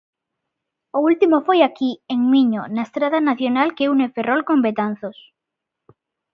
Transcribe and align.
O 0.97 0.99
último 1.09 1.37
foi 1.47 1.59
aquí, 1.63 1.91
en 2.13 2.19
Miño, 2.33 2.61
na 2.75 2.83
estrada 2.87 3.19
nacional 3.29 3.67
que 3.77 3.89
une 3.93 4.11
Ferrol 4.15 4.41
con 4.47 4.59
Betanzos. 4.65 5.17